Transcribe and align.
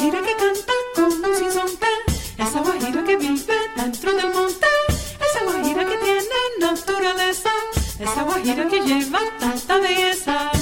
guajira 0.00 0.22
que 0.22 0.34
canta 0.34 0.72
como 0.94 1.28
un 1.28 1.36
sinsonte, 1.36 1.86
esa 2.38 2.60
guajira 2.60 3.04
que 3.04 3.16
vive 3.16 3.54
dentro 3.76 4.12
del 4.14 4.32
monte, 4.32 4.66
esa 4.88 5.44
guajira 5.44 5.84
que 5.84 5.96
tiene 5.98 6.38
naturaleza, 6.58 7.50
esa 7.98 8.22
guajira 8.22 8.66
que 8.66 8.80
lleva 8.80 9.20
tanta 9.38 9.76
belleza. 9.78 10.59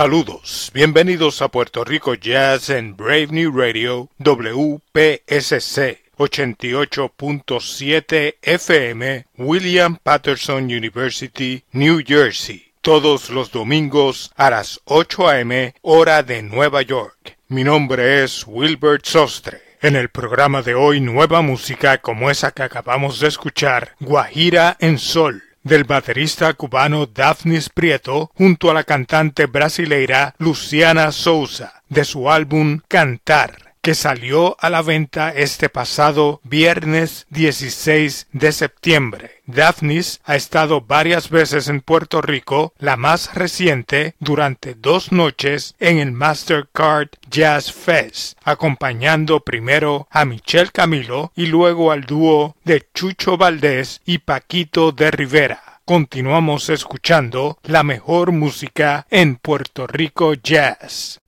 Saludos, 0.00 0.72
bienvenidos 0.72 1.42
a 1.42 1.48
Puerto 1.48 1.84
Rico 1.84 2.14
Jazz 2.14 2.70
en 2.70 2.96
Brave 2.96 3.26
New 3.32 3.54
Radio 3.54 4.08
WPSC 4.16 6.00
88.7 6.16 8.36
FM 8.40 9.26
William 9.36 9.98
Patterson 10.02 10.64
University, 10.64 11.64
New 11.72 12.00
Jersey, 12.02 12.72
todos 12.80 13.28
los 13.28 13.52
domingos 13.52 14.32
a 14.36 14.48
las 14.48 14.80
8 14.86 15.28
a.m. 15.28 15.74
hora 15.82 16.22
de 16.22 16.42
Nueva 16.44 16.80
York. 16.80 17.36
Mi 17.48 17.62
nombre 17.62 18.24
es 18.24 18.46
Wilbert 18.46 19.04
Sostre. 19.04 19.60
En 19.82 19.96
el 19.96 20.08
programa 20.08 20.62
de 20.62 20.74
hoy 20.74 21.02
nueva 21.02 21.42
música 21.42 21.98
como 21.98 22.30
esa 22.30 22.52
que 22.52 22.62
acabamos 22.62 23.20
de 23.20 23.28
escuchar, 23.28 23.96
Guajira 24.00 24.78
en 24.80 24.98
Sol 24.98 25.42
del 25.62 25.84
baterista 25.84 26.54
cubano 26.54 27.06
Daphnis 27.06 27.68
Prieto 27.68 28.30
junto 28.34 28.70
a 28.70 28.74
la 28.74 28.84
cantante 28.84 29.46
brasileira 29.46 30.34
Luciana 30.38 31.12
Souza 31.12 31.82
de 31.88 32.04
su 32.04 32.30
álbum 32.30 32.80
Cantar 32.88 33.69
que 33.82 33.94
salió 33.94 34.56
a 34.60 34.70
la 34.70 34.82
venta 34.82 35.30
este 35.30 35.68
pasado 35.68 36.40
viernes 36.44 37.26
16 37.30 38.28
de 38.32 38.52
septiembre. 38.52 39.42
Daphnis 39.46 40.20
ha 40.24 40.36
estado 40.36 40.80
varias 40.80 41.30
veces 41.30 41.68
en 41.68 41.80
Puerto 41.80 42.20
Rico, 42.20 42.72
la 42.78 42.96
más 42.96 43.34
reciente 43.34 44.14
durante 44.20 44.74
dos 44.74 45.12
noches 45.12 45.74
en 45.80 45.98
el 45.98 46.12
Mastercard 46.12 47.08
Jazz 47.30 47.72
Fest, 47.72 48.38
acompañando 48.44 49.40
primero 49.40 50.06
a 50.10 50.24
Michel 50.24 50.72
Camilo 50.72 51.32
y 51.34 51.46
luego 51.46 51.90
al 51.90 52.04
dúo 52.04 52.56
de 52.64 52.86
Chucho 52.94 53.36
Valdés 53.36 54.00
y 54.04 54.18
Paquito 54.18 54.92
de 54.92 55.10
Rivera. 55.10 55.70
Continuamos 55.84 56.68
escuchando 56.68 57.58
la 57.64 57.82
mejor 57.82 58.30
música 58.30 59.06
en 59.10 59.34
Puerto 59.36 59.88
Rico 59.88 60.34
Jazz. 60.34 61.19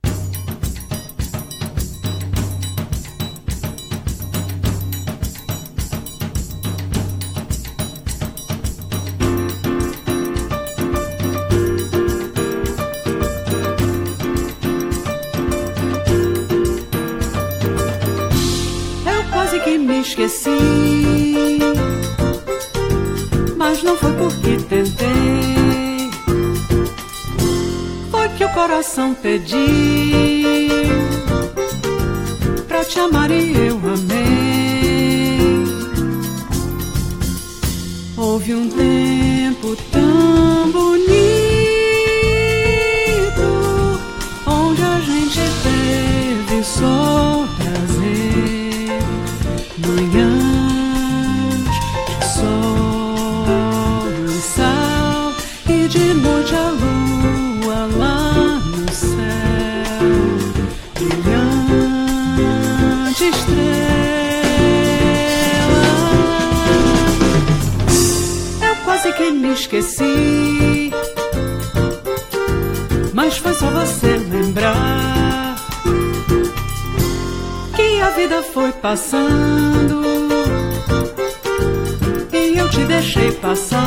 Esqueci. 19.91 20.49
Mas 23.57 23.81
não 23.83 23.95
foi 23.97 24.11
porque 24.13 24.57
tentei, 24.69 26.09
foi 28.11 28.29
que 28.29 28.45
o 28.45 28.49
coração 28.49 29.13
pediu 29.13 29.59
pra 32.67 32.83
te 32.83 32.99
amar 32.99 33.31
e 33.31 33.53
eu 33.67 33.77
amei. 33.77 35.39
Houve 38.17 38.53
um 38.53 38.69
tempo 38.69 39.02
foi 78.53 78.71
passando 78.73 80.03
e 82.31 82.55
eu 82.55 82.69
te 82.69 82.85
deixei 82.85 83.31
passar. 83.31 83.81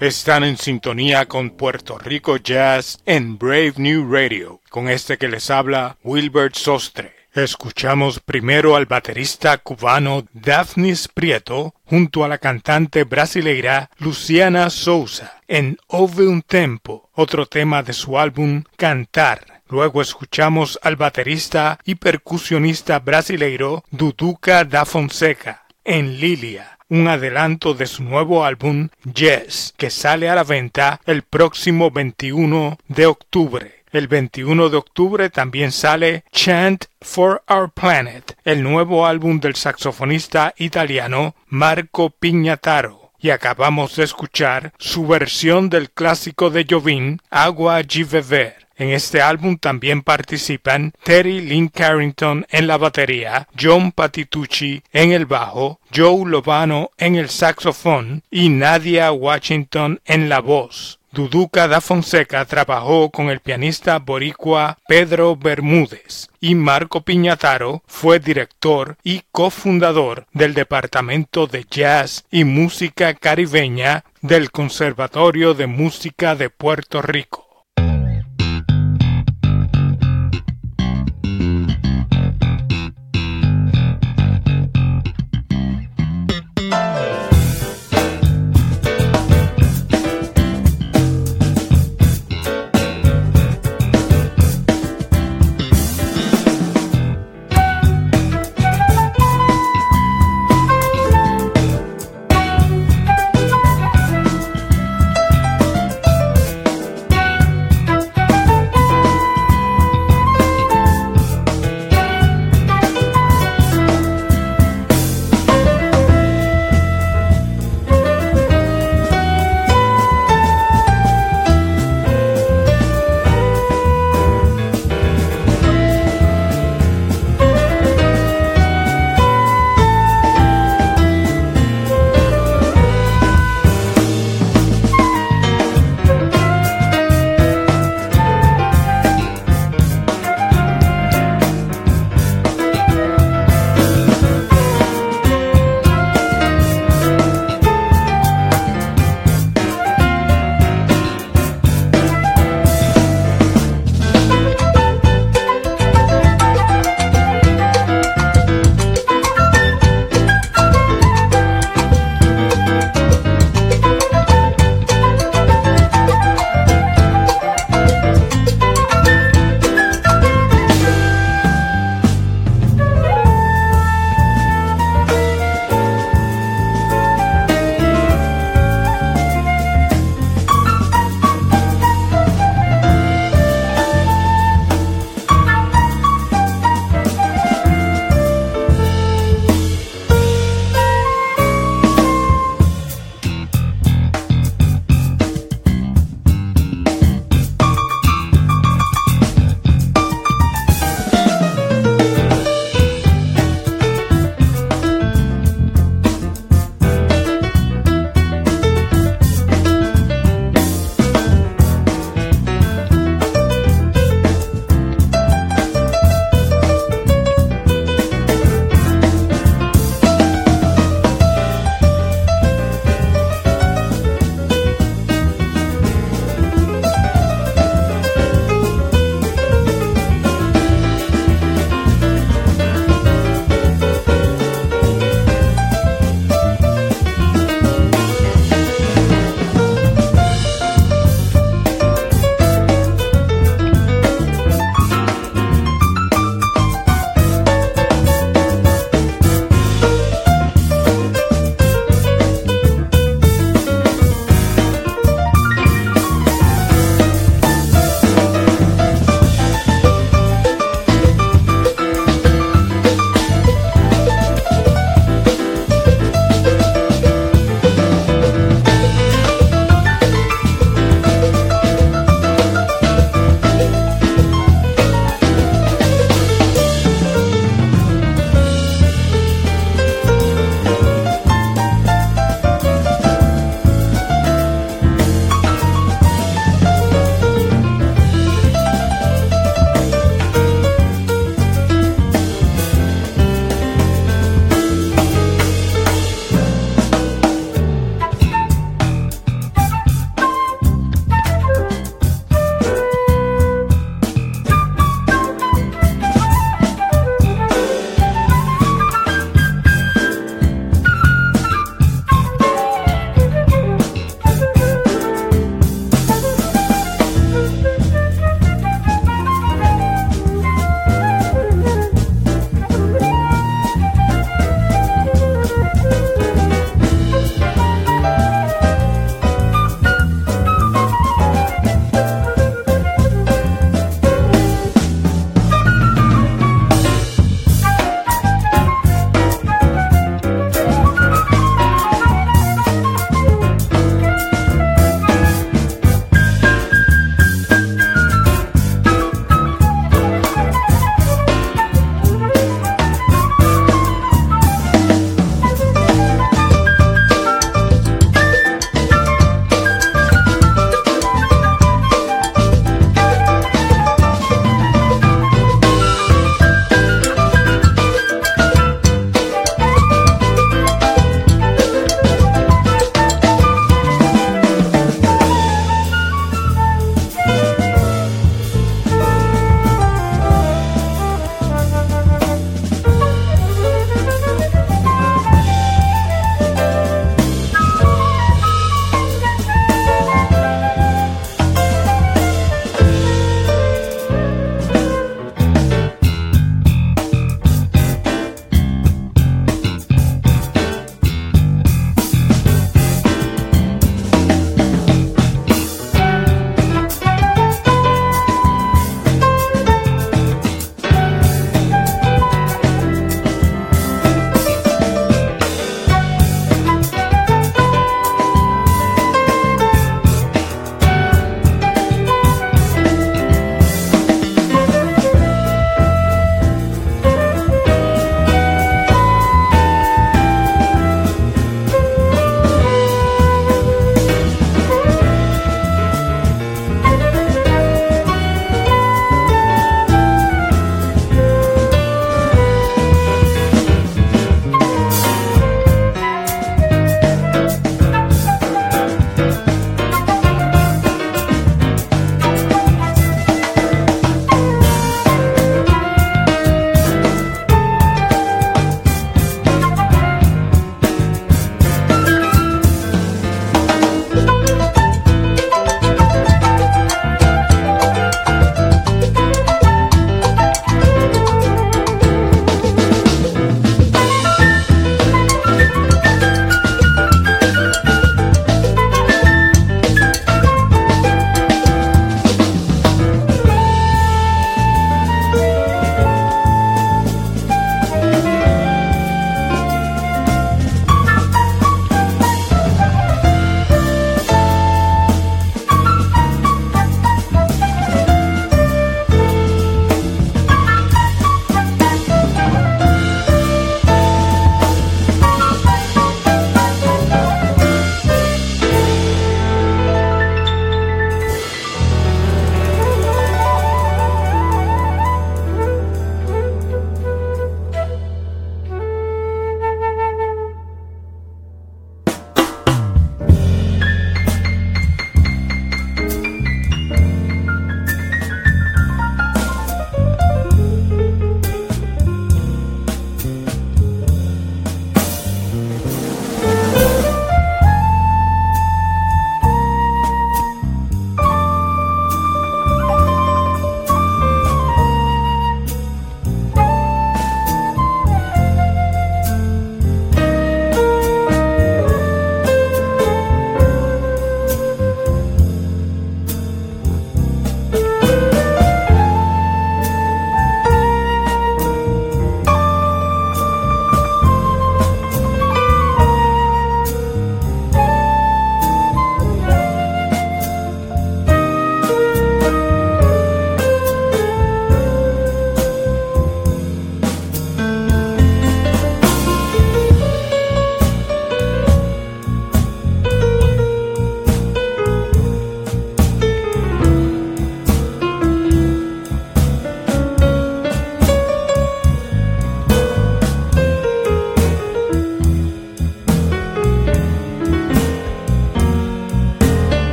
Están 0.00 0.44
en 0.44 0.56
sintonía 0.56 1.26
con 1.26 1.50
Puerto 1.50 1.98
Rico 1.98 2.38
Jazz 2.38 3.02
en 3.04 3.36
Brave 3.36 3.74
New 3.76 4.10
Radio, 4.10 4.62
con 4.70 4.88
este 4.88 5.18
que 5.18 5.28
les 5.28 5.50
habla 5.50 5.98
Wilbert 6.02 6.54
Sostre. 6.54 7.14
Escuchamos 7.34 8.18
primero 8.18 8.76
al 8.76 8.86
baterista 8.86 9.58
cubano 9.58 10.24
Daphnis 10.32 11.06
Prieto 11.06 11.74
junto 11.84 12.24
a 12.24 12.28
la 12.28 12.38
cantante 12.38 13.04
brasileira 13.04 13.90
Luciana 13.98 14.70
Souza 14.70 15.42
en 15.46 15.76
Ove 15.88 16.26
un 16.26 16.40
Tempo, 16.40 17.10
otro 17.12 17.44
tema 17.44 17.82
de 17.82 17.92
su 17.92 18.18
álbum 18.18 18.64
Cantar. 18.78 19.60
Luego 19.68 20.00
escuchamos 20.00 20.78
al 20.82 20.96
baterista 20.96 21.78
y 21.84 21.96
percusionista 21.96 23.00
brasileiro 23.00 23.84
Duduca 23.90 24.64
da 24.64 24.86
Fonseca 24.86 25.66
en 25.84 26.18
Lilia 26.18 26.79
un 26.90 27.08
adelanto 27.08 27.72
de 27.72 27.86
su 27.86 28.02
nuevo 28.02 28.44
álbum 28.44 28.88
Yes, 29.14 29.72
que 29.76 29.90
sale 29.90 30.28
a 30.28 30.34
la 30.34 30.44
venta 30.44 31.00
el 31.06 31.22
próximo 31.22 31.90
21 31.90 32.78
de 32.88 33.06
octubre. 33.06 33.80
El 33.92 34.06
21 34.06 34.68
de 34.68 34.76
octubre 34.76 35.30
también 35.30 35.72
sale 35.72 36.24
Chant 36.32 36.84
for 37.00 37.42
Our 37.48 37.70
Planet, 37.70 38.36
el 38.44 38.62
nuevo 38.62 39.06
álbum 39.06 39.40
del 39.40 39.56
saxofonista 39.56 40.54
italiano 40.58 41.34
Marco 41.48 42.10
Pignataro. 42.10 43.12
Y 43.18 43.30
acabamos 43.30 43.96
de 43.96 44.04
escuchar 44.04 44.72
su 44.78 45.06
versión 45.06 45.70
del 45.70 45.90
clásico 45.90 46.50
de 46.50 46.66
Jovin, 46.68 47.20
Agua 47.30 47.80
G. 47.80 48.54
En 48.80 48.88
este 48.88 49.20
álbum 49.20 49.58
también 49.58 50.00
participan 50.00 50.94
Terry 51.02 51.42
Lynn 51.42 51.68
Carrington 51.68 52.46
en 52.48 52.66
la 52.66 52.78
batería, 52.78 53.46
John 53.60 53.92
Patitucci 53.92 54.82
en 54.94 55.12
el 55.12 55.26
bajo, 55.26 55.80
Joe 55.94 56.24
Lovano 56.24 56.90
en 56.96 57.16
el 57.16 57.28
saxofón 57.28 58.22
y 58.30 58.48
Nadia 58.48 59.12
Washington 59.12 60.00
en 60.06 60.30
la 60.30 60.40
voz. 60.40 60.98
Duduca 61.12 61.68
da 61.68 61.82
Fonseca 61.82 62.46
trabajó 62.46 63.10
con 63.10 63.28
el 63.28 63.40
pianista 63.40 63.98
boricua 63.98 64.78
Pedro 64.88 65.36
Bermúdez 65.36 66.30
y 66.40 66.54
Marco 66.54 67.02
Piñataro 67.02 67.82
fue 67.86 68.18
director 68.18 68.96
y 69.04 69.24
cofundador 69.30 70.26
del 70.32 70.54
Departamento 70.54 71.46
de 71.46 71.66
Jazz 71.70 72.24
y 72.30 72.44
Música 72.44 73.12
Caribeña 73.12 74.04
del 74.22 74.50
Conservatorio 74.50 75.52
de 75.52 75.66
Música 75.66 76.34
de 76.34 76.48
Puerto 76.48 77.02
Rico. 77.02 77.49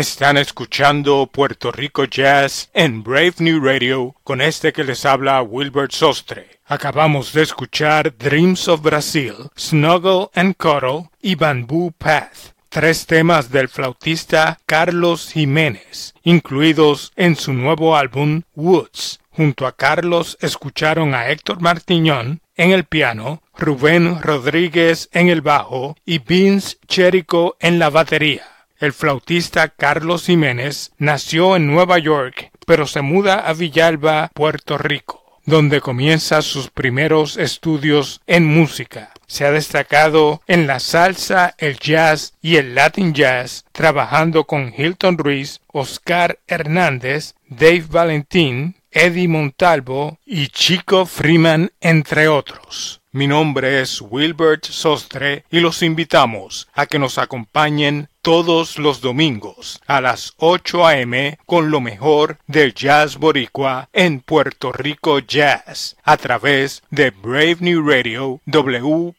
Están 0.00 0.38
escuchando 0.38 1.28
Puerto 1.30 1.70
Rico 1.72 2.06
Jazz 2.06 2.70
en 2.72 3.02
Brave 3.02 3.34
New 3.40 3.62
Radio 3.62 4.16
con 4.24 4.40
este 4.40 4.72
que 4.72 4.82
les 4.82 5.04
habla 5.04 5.42
Wilbert 5.42 5.92
Sostre. 5.92 6.48
Acabamos 6.64 7.34
de 7.34 7.42
escuchar 7.42 8.16
Dreams 8.16 8.66
of 8.68 8.80
Brazil, 8.80 9.50
Snuggle 9.58 10.30
and 10.32 10.56
Cuddle 10.56 11.10
y 11.20 11.34
Bamboo 11.34 11.92
Path, 11.92 12.54
tres 12.70 13.04
temas 13.04 13.50
del 13.50 13.68
flautista 13.68 14.58
Carlos 14.64 15.32
Jiménez, 15.32 16.14
incluidos 16.22 17.12
en 17.14 17.36
su 17.36 17.52
nuevo 17.52 17.94
álbum 17.94 18.40
Woods. 18.54 19.20
Junto 19.28 19.66
a 19.66 19.76
Carlos 19.76 20.38
escucharon 20.40 21.14
a 21.14 21.28
Héctor 21.28 21.60
Martiñón 21.60 22.40
en 22.56 22.70
el 22.70 22.84
piano, 22.84 23.42
Rubén 23.54 24.22
Rodríguez 24.22 25.10
en 25.12 25.28
el 25.28 25.42
bajo 25.42 25.94
y 26.06 26.20
Vince 26.20 26.78
Cherico 26.86 27.58
en 27.60 27.78
la 27.78 27.90
batería. 27.90 28.59
El 28.80 28.94
flautista 28.94 29.68
Carlos 29.68 30.24
Jiménez 30.24 30.92
nació 30.96 31.54
en 31.54 31.66
Nueva 31.66 31.98
York, 31.98 32.50
pero 32.66 32.86
se 32.86 33.02
muda 33.02 33.34
a 33.34 33.52
Villalba, 33.52 34.30
Puerto 34.32 34.78
Rico, 34.78 35.22
donde 35.44 35.82
comienza 35.82 36.40
sus 36.40 36.70
primeros 36.70 37.36
estudios 37.36 38.22
en 38.26 38.46
música. 38.46 39.12
Se 39.26 39.44
ha 39.44 39.50
destacado 39.50 40.40
en 40.46 40.66
la 40.66 40.80
salsa, 40.80 41.54
el 41.58 41.78
jazz 41.78 42.32
y 42.40 42.56
el 42.56 42.74
latin 42.74 43.12
jazz, 43.12 43.66
trabajando 43.72 44.44
con 44.44 44.72
Hilton 44.74 45.18
Ruiz, 45.18 45.60
Oscar 45.66 46.38
Hernández, 46.46 47.34
Dave 47.48 47.84
Valentín, 47.86 48.79
Eddie 48.92 49.28
Montalvo 49.28 50.18
y 50.26 50.48
Chico 50.48 51.06
Freeman, 51.06 51.70
entre 51.80 52.28
otros. 52.28 53.00
Mi 53.12 53.26
nombre 53.26 53.80
es 53.80 54.00
Wilbert 54.00 54.64
Sostre 54.64 55.44
y 55.50 55.58
los 55.58 55.82
invitamos 55.82 56.68
a 56.74 56.86
que 56.86 57.00
nos 57.00 57.18
acompañen 57.18 58.08
todos 58.22 58.78
los 58.78 59.00
domingos 59.00 59.80
a 59.88 60.00
las 60.00 60.34
8 60.36 60.86
a.m. 60.86 61.36
con 61.44 61.72
lo 61.72 61.80
mejor 61.80 62.38
del 62.46 62.72
jazz 62.72 63.16
boricua 63.16 63.88
en 63.92 64.20
Puerto 64.20 64.70
Rico 64.70 65.18
Jazz 65.18 65.96
a 66.04 66.16
través 66.16 66.84
de 66.90 67.10
Brave 67.10 67.56
New 67.60 67.88
Radio 67.88 68.40
WPSC 68.46 69.14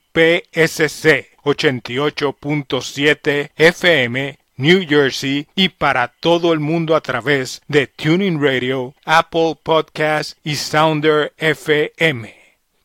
88.7 1.43 3.49
FM 3.55 4.37
New 4.61 4.85
Jersey 4.87 5.47
y 5.55 5.69
para 5.69 6.07
todo 6.07 6.53
el 6.53 6.59
mundo 6.59 6.95
a 6.95 7.01
través 7.01 7.61
de 7.67 7.87
Tuning 7.87 8.41
Radio, 8.41 8.93
Apple 9.03 9.57
Podcast 9.61 10.37
y 10.43 10.55
Sounder 10.55 11.33
FM 11.37 12.41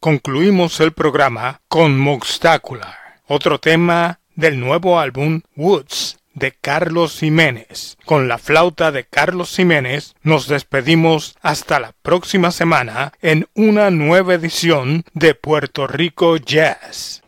concluimos 0.07 0.79
el 0.79 0.93
programa 0.93 1.63
con 1.67 1.99
Moxtacular, 1.99 2.95
otro 3.27 3.59
tema 3.59 4.21
del 4.37 4.61
nuevo 4.61 5.01
álbum 5.01 5.41
Woods 5.57 6.19
de 6.33 6.53
Carlos 6.53 7.19
Jiménez. 7.19 7.97
Con 8.05 8.29
la 8.29 8.39
flauta 8.39 8.93
de 8.93 9.03
Carlos 9.03 9.57
Jiménez 9.57 10.15
nos 10.23 10.47
despedimos 10.47 11.37
hasta 11.43 11.81
la 11.81 11.93
próxima 12.03 12.53
semana 12.53 13.15
en 13.21 13.49
una 13.55 13.91
nueva 13.91 14.35
edición 14.35 15.05
de 15.13 15.35
Puerto 15.35 15.89
Rico 15.89 16.37
Jazz. 16.37 17.23